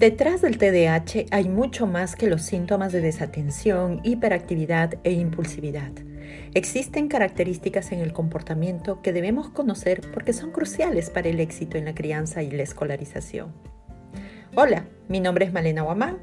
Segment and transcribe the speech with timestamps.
[0.00, 5.92] Detrás del TDAH hay mucho más que los síntomas de desatención, hiperactividad e impulsividad.
[6.54, 11.84] Existen características en el comportamiento que debemos conocer porque son cruciales para el éxito en
[11.84, 13.52] la crianza y la escolarización.
[14.62, 16.18] Hola, mi nombre es Malena Guamán,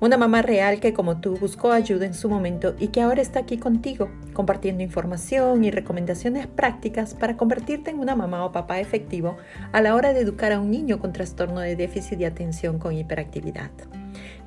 [0.00, 3.40] una mamá real que como tú buscó ayuda en su momento y que ahora está
[3.40, 9.36] aquí contigo, compartiendo información y recomendaciones prácticas para convertirte en una mamá o papá efectivo
[9.72, 12.94] a la hora de educar a un niño con trastorno de déficit de atención con
[12.94, 13.72] hiperactividad.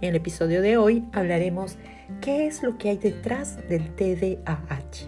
[0.02, 1.78] En el episodio de hoy hablaremos
[2.22, 5.08] qué es lo que hay detrás del TDAH.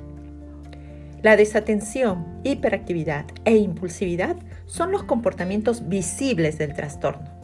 [1.23, 4.35] La desatención, hiperactividad e impulsividad
[4.67, 7.36] son los comportamientos visibles del trastorno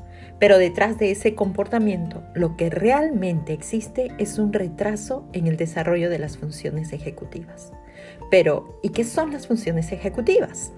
[0.43, 6.09] pero detrás de ese comportamiento, lo que realmente existe es un retraso en el desarrollo
[6.09, 7.71] de las funciones ejecutivas.
[8.29, 10.73] Pero, ¿y qué son las funciones ejecutivas?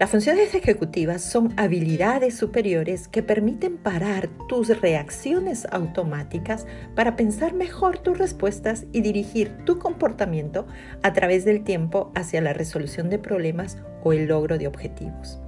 [0.00, 7.98] Las funciones ejecutivas son habilidades superiores que permiten parar tus reacciones automáticas para pensar mejor
[7.98, 10.66] tus respuestas y dirigir tu comportamiento
[11.02, 15.38] a través del tiempo hacia la resolución de problemas o el logro de objetivos.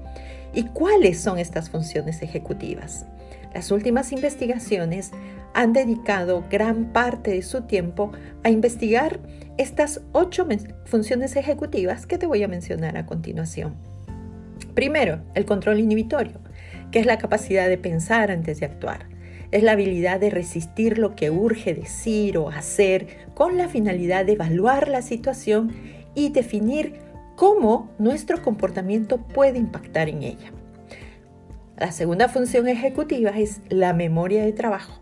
[0.52, 3.06] ¿Y cuáles son estas funciones ejecutivas?
[3.54, 5.10] Las últimas investigaciones
[5.54, 8.12] han dedicado gran parte de su tiempo
[8.44, 9.20] a investigar
[9.58, 10.46] estas ocho
[10.84, 13.74] funciones ejecutivas que te voy a mencionar a continuación.
[14.74, 16.40] Primero, el control inhibitorio,
[16.92, 19.06] que es la capacidad de pensar antes de actuar.
[19.50, 24.32] Es la habilidad de resistir lo que urge decir o hacer con la finalidad de
[24.32, 25.72] evaluar la situación
[26.14, 26.94] y definir
[27.34, 30.52] cómo nuestro comportamiento puede impactar en ella.
[31.80, 35.00] La segunda función ejecutiva es la memoria de trabajo,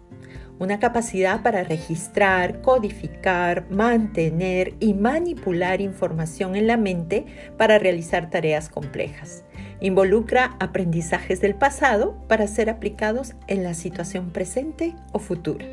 [0.60, 7.26] una capacidad para registrar, codificar, mantener y manipular información en la mente
[7.56, 9.42] para realizar tareas complejas.
[9.80, 15.66] Involucra aprendizajes del pasado para ser aplicados en la situación presente o futura.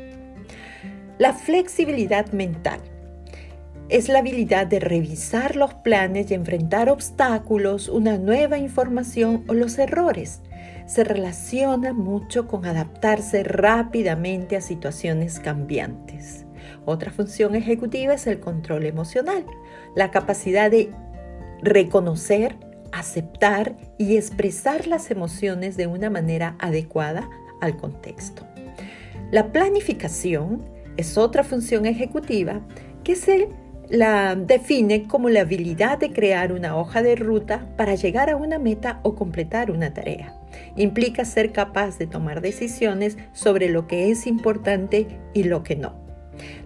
[1.18, 2.80] La flexibilidad mental
[3.88, 9.78] es la habilidad de revisar los planes y enfrentar obstáculos, una nueva información o los
[9.78, 10.40] errores
[10.86, 16.46] se relaciona mucho con adaptarse rápidamente a situaciones cambiantes.
[16.84, 19.44] Otra función ejecutiva es el control emocional,
[19.94, 20.90] la capacidad de
[21.62, 22.56] reconocer,
[22.92, 27.28] aceptar y expresar las emociones de una manera adecuada
[27.60, 28.46] al contexto.
[29.30, 30.64] La planificación
[30.96, 32.60] es otra función ejecutiva
[33.02, 33.48] que se
[33.88, 38.58] la define como la habilidad de crear una hoja de ruta para llegar a una
[38.58, 40.35] meta o completar una tarea.
[40.76, 46.06] Implica ser capaz de tomar decisiones sobre lo que es importante y lo que no.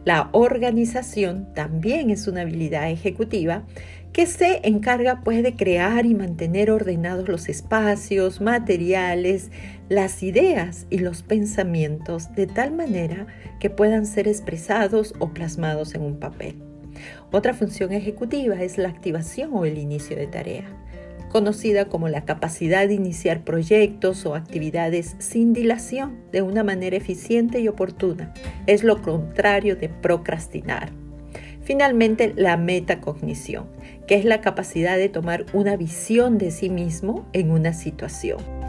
[0.04, 3.64] La organización también es una habilidad ejecutiva
[4.12, 9.50] que se encarga pues de crear y mantener ordenados los espacios, materiales,
[9.88, 13.26] las ideas y los pensamientos de tal manera
[13.60, 16.56] que puedan ser expresados o plasmados en un papel.
[17.30, 20.79] Otra función ejecutiva es la activación o el inicio de tarea
[21.30, 27.60] conocida como la capacidad de iniciar proyectos o actividades sin dilación de una manera eficiente
[27.60, 28.34] y oportuna.
[28.66, 30.90] Es lo contrario de procrastinar.
[31.62, 33.66] Finalmente, la metacognición,
[34.06, 38.59] que es la capacidad de tomar una visión de sí mismo en una situación.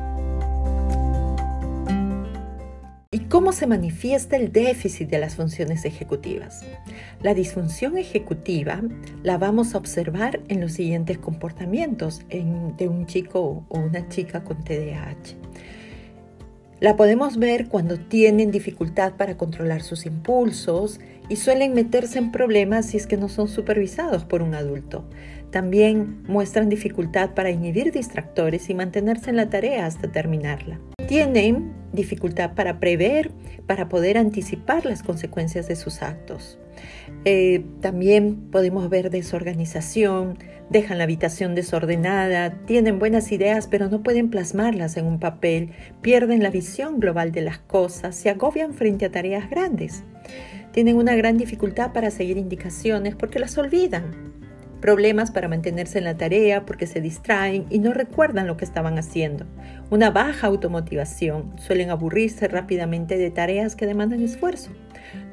[3.32, 6.66] ¿Cómo se manifiesta el déficit de las funciones ejecutivas?
[7.22, 8.82] La disfunción ejecutiva
[9.24, 14.62] la vamos a observar en los siguientes comportamientos de un chico o una chica con
[14.66, 15.38] TDAH.
[16.82, 21.00] La podemos ver cuando tienen dificultad para controlar sus impulsos
[21.30, 25.06] y suelen meterse en problemas si es que no son supervisados por un adulto.
[25.52, 30.82] También muestran dificultad para inhibir distractores y mantenerse en la tarea hasta terminarla.
[31.08, 33.32] Tienen dificultad para prever,
[33.68, 36.58] para poder anticipar las consecuencias de sus actos.
[37.26, 40.38] Eh, también podemos ver desorganización,
[40.70, 45.72] dejan la habitación desordenada, tienen buenas ideas pero no pueden plasmarlas en un papel,
[46.02, 50.04] pierden la visión global de las cosas, se agobian frente a tareas grandes.
[50.72, 54.31] Tienen una gran dificultad para seguir indicaciones porque las olvidan
[54.82, 58.98] problemas para mantenerse en la tarea porque se distraen y no recuerdan lo que estaban
[58.98, 59.46] haciendo,
[59.90, 64.72] una baja automotivación, suelen aburrirse rápidamente de tareas que demandan esfuerzo,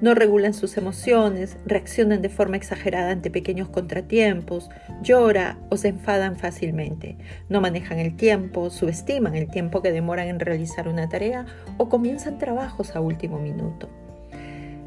[0.00, 4.68] no regulan sus emociones, reaccionan de forma exagerada ante pequeños contratiempos,
[5.02, 7.16] llora o se enfadan fácilmente,
[7.48, 11.46] no manejan el tiempo, subestiman el tiempo que demoran en realizar una tarea
[11.78, 13.88] o comienzan trabajos a último minuto.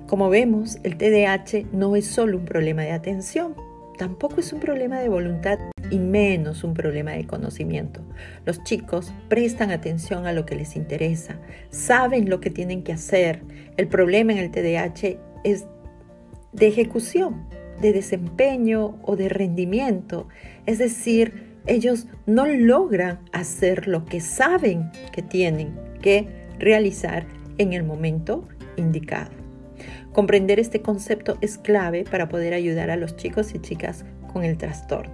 [0.08, 3.56] Como vemos, el TDAH no es solo un problema de atención,
[4.02, 5.60] tampoco es un problema de voluntad
[5.92, 8.02] y menos un problema de conocimiento.
[8.48, 11.40] Los chicos prestan atención a lo que les interesa,
[11.70, 13.44] saben lo que tienen que hacer.
[13.78, 15.68] El problema en el TDAH es
[16.52, 17.48] de ejecución,
[17.80, 20.28] de desempeño o de rendimiento.
[20.66, 26.28] Es decir, ellos no logran hacer lo que saben que tienen que
[26.58, 27.28] realizar
[27.60, 28.48] en el momento
[28.78, 29.41] indicado.
[30.12, 34.58] Comprender este concepto es clave para poder ayudar a los chicos y chicas con el
[34.58, 35.14] trastorno.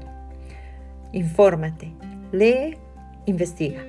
[1.12, 1.94] Infórmate,
[2.32, 2.78] lee,
[3.26, 3.82] investiga.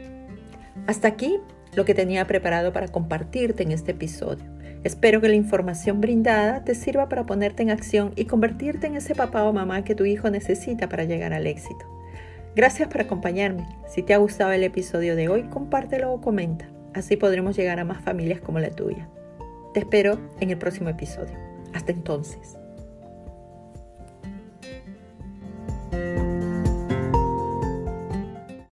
[0.86, 1.38] Hasta aquí
[1.74, 4.44] lo que tenía preparado para compartirte en este episodio.
[4.84, 9.14] Espero que la información brindada te sirva para ponerte en acción y convertirte en ese
[9.14, 11.84] papá o mamá que tu hijo necesita para llegar al éxito.
[12.54, 13.66] Gracias por acompañarme.
[13.88, 16.68] Si te ha gustado el episodio de hoy, compártelo o comenta.
[16.94, 19.08] Así podremos llegar a más familias como la tuya.
[19.78, 21.36] Te espero en el próximo episodio.
[21.72, 22.56] Hasta entonces.